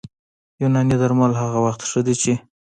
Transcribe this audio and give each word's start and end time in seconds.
یوناني 0.61 0.95
درمل 1.01 1.31
هغه 1.41 1.59
وخت 1.65 1.81
ښه 1.89 2.01
دي 2.05 2.15
چې 2.21 2.33